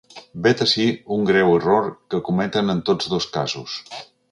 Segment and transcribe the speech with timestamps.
[0.45, 0.85] Vet ací
[1.17, 3.79] un greu error que cometem en tots dos casos.